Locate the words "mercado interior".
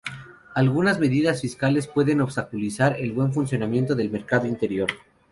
4.09-4.89